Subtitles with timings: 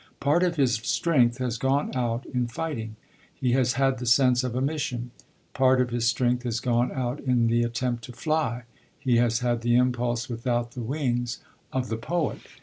[0.19, 2.95] Part of his strength has gone out in fighting:
[3.35, 5.11] he has had the sense of a mission.
[5.53, 8.63] Part of his strength has gone out in the attempt to fly:
[8.99, 11.37] he has had the impulse, without the wings,
[11.71, 12.39] of the poet.